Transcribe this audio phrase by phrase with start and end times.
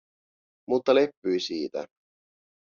[0.67, 1.87] Mutta leppyi siitä.